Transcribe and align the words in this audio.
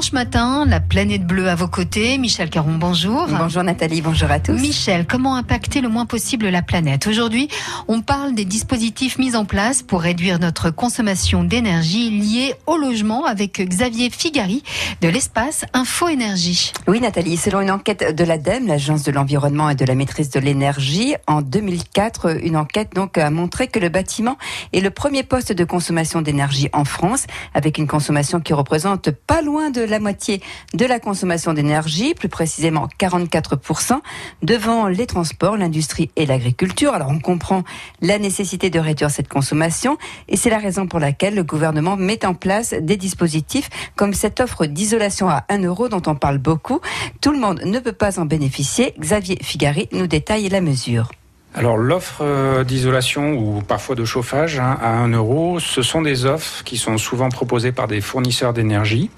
dimanche 0.00 0.12
matin, 0.12 0.64
la 0.66 0.80
planète 0.80 1.26
bleue 1.26 1.50
à 1.50 1.54
vos 1.54 1.68
côtés. 1.68 2.16
Michel 2.16 2.48
Caron, 2.48 2.76
bonjour. 2.78 3.26
Bonjour 3.28 3.62
Nathalie, 3.62 4.00
bonjour 4.00 4.30
à 4.30 4.40
tous. 4.40 4.54
Michel, 4.54 5.04
comment 5.06 5.36
impacter 5.36 5.82
le 5.82 5.90
moins 5.90 6.06
possible 6.06 6.48
la 6.48 6.62
planète? 6.62 7.06
Aujourd'hui, 7.06 7.48
on 7.86 8.00
parle 8.00 8.34
des 8.34 8.46
dispositifs 8.46 9.18
mis 9.18 9.36
en 9.36 9.44
place 9.44 9.82
pour 9.82 10.00
réduire 10.00 10.38
notre 10.38 10.70
consommation 10.70 11.44
d'énergie 11.44 12.08
liée 12.08 12.54
au 12.66 12.78
logement 12.78 13.26
avec 13.26 13.60
Xavier 13.60 14.08
Figari 14.08 14.62
de 15.02 15.08
l'espace 15.08 15.66
Info 15.74 16.08
Énergie. 16.08 16.72
Oui 16.88 17.00
Nathalie, 17.00 17.36
selon 17.36 17.60
une 17.60 17.70
enquête 17.70 18.16
de 18.16 18.24
l'ADEME, 18.24 18.68
l'Agence 18.68 19.02
de 19.02 19.12
l'environnement 19.12 19.68
et 19.68 19.74
de 19.74 19.84
la 19.84 19.94
maîtrise 19.94 20.30
de 20.30 20.40
l'énergie, 20.40 21.14
en 21.26 21.42
2004, 21.42 22.42
une 22.42 22.56
enquête 22.56 22.94
donc 22.94 23.18
a 23.18 23.28
montré 23.28 23.68
que 23.68 23.78
le 23.78 23.90
bâtiment 23.90 24.38
est 24.72 24.80
le 24.80 24.90
premier 24.90 25.24
poste 25.24 25.52
de 25.52 25.64
consommation 25.64 26.22
d'énergie 26.22 26.70
en 26.72 26.86
France 26.86 27.26
avec 27.52 27.76
une 27.76 27.86
consommation 27.86 28.40
qui 28.40 28.54
représente 28.54 29.10
pas 29.10 29.42
loin 29.42 29.68
de 29.68 29.89
la 29.90 30.00
moitié 30.00 30.40
de 30.74 30.86
la 30.86 31.00
consommation 31.00 31.52
d'énergie, 31.52 32.14
plus 32.14 32.28
précisément 32.28 32.88
44%, 32.98 34.00
devant 34.42 34.88
les 34.88 35.06
transports, 35.06 35.56
l'industrie 35.56 36.10
et 36.16 36.26
l'agriculture. 36.26 36.94
Alors 36.94 37.10
on 37.10 37.18
comprend 37.18 37.64
la 38.00 38.18
nécessité 38.18 38.70
de 38.70 38.78
réduire 38.78 39.10
cette 39.10 39.28
consommation 39.28 39.98
et 40.28 40.36
c'est 40.36 40.50
la 40.50 40.58
raison 40.58 40.86
pour 40.86 41.00
laquelle 41.00 41.34
le 41.34 41.44
gouvernement 41.44 41.96
met 41.96 42.24
en 42.24 42.34
place 42.34 42.72
des 42.72 42.96
dispositifs 42.96 43.68
comme 43.96 44.14
cette 44.14 44.40
offre 44.40 44.66
d'isolation 44.66 45.28
à 45.28 45.44
1 45.48 45.64
euro 45.64 45.88
dont 45.88 46.02
on 46.06 46.14
parle 46.14 46.38
beaucoup. 46.38 46.80
Tout 47.20 47.32
le 47.32 47.38
monde 47.38 47.60
ne 47.64 47.78
peut 47.78 47.92
pas 47.92 48.18
en 48.18 48.24
bénéficier. 48.24 48.94
Xavier 48.98 49.38
Figari 49.42 49.88
nous 49.92 50.06
détaille 50.06 50.48
la 50.48 50.60
mesure. 50.60 51.10
Alors 51.54 51.76
l'offre 51.76 52.22
euh, 52.22 52.62
d'isolation 52.62 53.32
ou 53.32 53.60
parfois 53.60 53.96
de 53.96 54.04
chauffage 54.04 54.60
hein, 54.60 54.78
à 54.80 54.90
1 54.98 55.08
euro, 55.08 55.58
ce 55.58 55.82
sont 55.82 56.00
des 56.00 56.24
offres 56.24 56.62
qui 56.62 56.76
sont 56.76 56.96
souvent 56.96 57.28
proposées 57.28 57.72
par 57.72 57.88
des 57.88 58.00
fournisseurs 58.00 58.52
d'énergie 58.52 59.10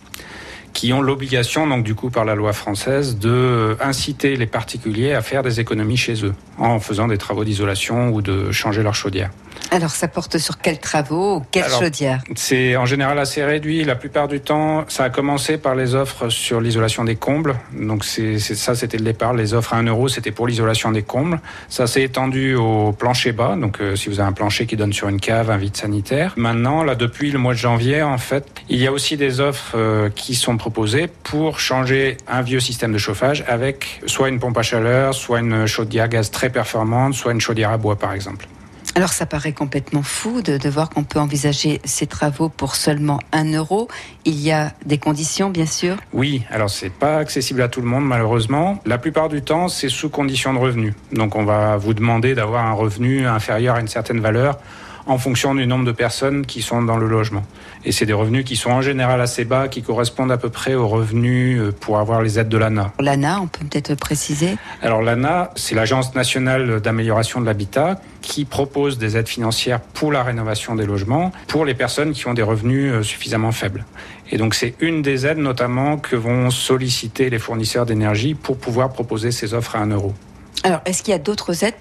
qui 0.72 0.92
ont 0.92 1.02
l'obligation, 1.02 1.66
donc 1.66 1.84
du 1.84 1.94
coup 1.94 2.10
par 2.10 2.24
la 2.24 2.34
loi 2.34 2.52
française, 2.52 3.18
de 3.18 3.30
euh, 3.30 3.74
inciter 3.80 4.36
les 4.36 4.46
particuliers 4.46 5.12
à 5.12 5.22
faire 5.22 5.42
des 5.42 5.60
économies 5.60 5.96
chez 5.96 6.24
eux 6.24 6.34
en 6.58 6.80
faisant 6.80 7.08
des 7.08 7.18
travaux 7.18 7.44
d'isolation 7.44 8.10
ou 8.10 8.22
de 8.22 8.50
changer 8.52 8.82
leur 8.82 8.94
chaudière. 8.94 9.30
Alors, 9.70 9.90
ça 9.90 10.06
porte 10.06 10.36
sur 10.36 10.58
quels 10.58 10.78
travaux, 10.78 11.42
quelle 11.50 11.64
chaudière 11.66 12.20
C'est 12.34 12.76
en 12.76 12.84
général 12.84 13.18
assez 13.18 13.42
réduit. 13.42 13.84
La 13.84 13.94
plupart 13.94 14.28
du 14.28 14.40
temps, 14.40 14.84
ça 14.88 15.04
a 15.04 15.08
commencé 15.08 15.56
par 15.56 15.74
les 15.74 15.94
offres 15.94 16.28
sur 16.28 16.60
l'isolation 16.60 17.04
des 17.04 17.16
combles. 17.16 17.56
Donc, 17.72 18.04
c'est 18.04 18.38
ça, 18.38 18.74
c'était 18.74 18.98
le 18.98 19.04
départ. 19.04 19.32
Les 19.32 19.54
offres 19.54 19.72
à 19.72 19.78
1 19.78 19.84
euro, 19.84 20.08
c'était 20.08 20.30
pour 20.30 20.46
l'isolation 20.46 20.92
des 20.92 21.02
combles. 21.02 21.40
Ça 21.70 21.86
s'est 21.86 22.02
étendu 22.02 22.54
au 22.54 22.92
plancher 22.92 23.32
bas. 23.32 23.56
Donc, 23.56 23.80
euh, 23.80 23.96
si 23.96 24.10
vous 24.10 24.20
avez 24.20 24.28
un 24.28 24.32
plancher 24.32 24.66
qui 24.66 24.76
donne 24.76 24.92
sur 24.92 25.08
une 25.08 25.20
cave, 25.20 25.50
un 25.50 25.56
vide 25.56 25.76
sanitaire. 25.76 26.34
Maintenant, 26.36 26.84
là, 26.84 26.94
depuis 26.94 27.30
le 27.30 27.38
mois 27.38 27.54
de 27.54 27.58
janvier, 27.58 28.02
en 28.02 28.18
fait, 28.18 28.44
il 28.68 28.78
y 28.78 28.86
a 28.86 28.92
aussi 28.92 29.16
des 29.16 29.40
offres 29.40 29.72
euh, 29.74 30.10
qui 30.10 30.34
sont 30.34 30.58
proposées 30.62 31.08
pour 31.24 31.58
changer 31.58 32.16
un 32.28 32.40
vieux 32.40 32.60
système 32.60 32.92
de 32.92 32.98
chauffage 32.98 33.42
avec 33.48 34.00
soit 34.06 34.28
une 34.28 34.38
pompe 34.38 34.56
à 34.58 34.62
chaleur, 34.62 35.12
soit 35.12 35.40
une 35.40 35.66
chaudière 35.66 36.08
gaz 36.08 36.30
très 36.30 36.50
performante, 36.50 37.14
soit 37.14 37.32
une 37.32 37.40
chaudière 37.40 37.70
à 37.70 37.78
bois, 37.78 37.96
par 37.96 38.12
exemple. 38.12 38.46
Alors 38.94 39.08
ça 39.08 39.26
paraît 39.26 39.52
complètement 39.52 40.04
fou 40.04 40.40
de, 40.40 40.68
voir 40.68 40.88
qu'on 40.88 41.02
peut 41.02 41.18
envisager 41.18 41.80
ces 41.84 42.06
travaux 42.06 42.48
pour 42.48 42.76
seulement 42.76 43.18
un 43.32 43.52
euro. 43.52 43.88
Il 44.24 44.38
y 44.38 44.52
a 44.52 44.72
des 44.86 44.98
conditions, 44.98 45.50
bien 45.50 45.66
sûr. 45.66 45.96
Oui, 46.12 46.44
alors 46.48 46.70
c'est 46.70 46.92
pas 46.92 47.16
accessible 47.16 47.62
à 47.62 47.68
tout 47.68 47.80
le 47.80 47.88
monde 47.88 48.06
malheureusement. 48.06 48.78
La 48.86 48.98
plupart 48.98 49.28
du 49.28 49.42
temps, 49.42 49.66
c'est 49.66 49.88
sous 49.88 50.10
condition 50.10 50.54
de 50.54 50.60
revenu. 50.60 50.94
Donc 51.10 51.34
on 51.34 51.44
va 51.44 51.76
vous 51.76 51.92
demander 51.92 52.36
d'avoir 52.36 52.64
un 52.64 52.74
revenu 52.74 53.26
inférieur 53.26 53.74
à 53.74 53.80
une 53.80 53.88
certaine 53.88 54.20
valeur 54.20 54.60
en 55.06 55.18
fonction 55.18 55.54
du 55.54 55.66
nombre 55.66 55.84
de 55.84 55.92
personnes 55.92 56.46
qui 56.46 56.62
sont 56.62 56.82
dans 56.82 56.96
le 56.96 57.08
logement. 57.08 57.44
Et 57.84 57.92
c'est 57.92 58.06
des 58.06 58.12
revenus 58.12 58.44
qui 58.44 58.56
sont 58.56 58.70
en 58.70 58.82
général 58.82 59.20
assez 59.20 59.44
bas, 59.44 59.68
qui 59.68 59.82
correspondent 59.82 60.32
à 60.32 60.36
peu 60.36 60.50
près 60.50 60.74
aux 60.74 60.88
revenus 60.88 61.60
euh, 61.60 61.72
pour 61.72 61.98
avoir 61.98 62.22
les 62.22 62.38
aides 62.38 62.48
de 62.48 62.58
l'ANA. 62.58 62.92
L'ANA, 63.00 63.40
on 63.40 63.46
peut 63.46 63.64
peut-être 63.64 63.94
préciser? 63.94 64.56
Alors 64.82 65.02
l'ANA, 65.02 65.50
c'est 65.56 65.74
l'Agence 65.74 66.14
nationale 66.14 66.80
d'amélioration 66.80 67.40
de 67.40 67.46
l'habitat 67.46 68.00
qui 68.20 68.44
propose 68.44 68.98
des 68.98 69.16
aides 69.16 69.28
financières 69.28 69.80
pour 69.80 70.12
la 70.12 70.22
rénovation 70.22 70.74
des 70.74 70.86
logements 70.86 71.32
pour 71.48 71.64
les 71.64 71.74
personnes 71.74 72.12
qui 72.12 72.26
ont 72.28 72.34
des 72.34 72.42
revenus 72.42 72.92
euh, 72.92 73.02
suffisamment 73.02 73.52
faibles. 73.52 73.84
Et 74.30 74.38
donc 74.38 74.54
c'est 74.54 74.74
une 74.80 75.02
des 75.02 75.26
aides 75.26 75.38
notamment 75.38 75.98
que 75.98 76.16
vont 76.16 76.50
solliciter 76.50 77.30
les 77.30 77.38
fournisseurs 77.38 77.84
d'énergie 77.84 78.34
pour 78.34 78.56
pouvoir 78.56 78.90
proposer 78.90 79.30
ces 79.30 79.54
offres 79.54 79.76
à 79.76 79.80
un 79.80 79.88
euro. 79.88 80.14
Alors, 80.64 80.80
est-ce 80.84 81.02
qu'il 81.02 81.10
y 81.10 81.14
a 81.14 81.18
d'autres 81.18 81.64
aides 81.64 81.74